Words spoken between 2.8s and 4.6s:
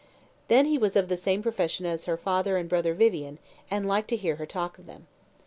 Vivian, and liked to hear her